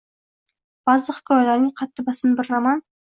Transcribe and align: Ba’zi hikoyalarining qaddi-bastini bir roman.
Ba’zi 0.89 1.15
hikoyalarining 1.17 1.75
qaddi-bastini 1.83 2.39
bir 2.41 2.51
roman. 2.55 2.83